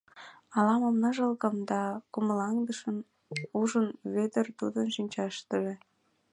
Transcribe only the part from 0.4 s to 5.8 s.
Ала-мом ныжылгым да кумылаҥдышым ужын Вӧдыр тудын шинчаштыже.